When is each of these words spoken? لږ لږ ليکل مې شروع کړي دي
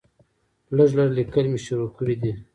لږ 0.75 0.89
لږ 0.99 1.09
ليکل 1.17 1.45
مې 1.51 1.59
شروع 1.65 1.89
کړي 1.97 2.15
دي 2.21 2.31